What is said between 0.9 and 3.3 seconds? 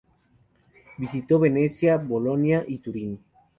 Visitó Venecia, Bolonia y Turín.